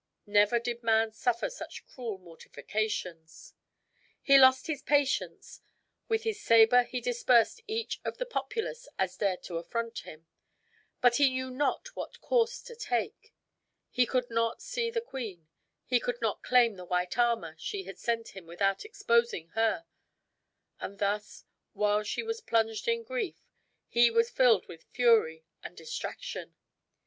[0.25, 3.53] Never did man suffer such cruel mortifications.
[4.19, 5.61] He lost his patience;
[6.07, 10.25] with his saber he dispersed such of the populace as dared to affront him;
[11.01, 13.35] but he knew not what course to take.
[13.91, 15.47] He could not see the queen;
[15.85, 19.85] he could not claim the white armor she had sent him without exposing her;
[20.79, 23.37] and thus, while she was plunged in grief,
[23.87, 26.55] he was filled with fury and distraction.